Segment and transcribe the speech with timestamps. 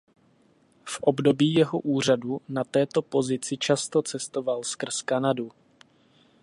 [0.85, 5.51] V období jeho úřadu na této pozici často cestoval skrz Kanadu.